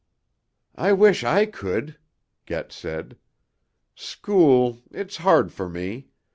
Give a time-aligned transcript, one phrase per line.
[0.75, 1.99] "I wish I could,"
[2.47, 3.17] Get said.
[3.93, 6.07] "School, it's hard for me.